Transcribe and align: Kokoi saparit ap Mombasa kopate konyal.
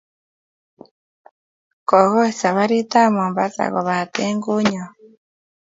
Kokoi 1.89 2.31
saparit 2.39 2.91
ap 3.01 3.09
Mombasa 3.17 3.63
kopate 3.73 4.23
konyal. 4.43 4.89